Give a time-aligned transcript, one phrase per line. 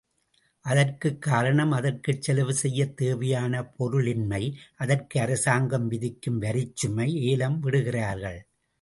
[0.65, 4.43] அதற்குக் காரணம் அதற்குச் செலவு செய்யத் தேவையான பொருள் இன்மை
[4.75, 8.41] அதற்கு அரசாங்கம் விதிக்கும் வரிச்சுமை, ஏலம் விடுகிறார்கள்.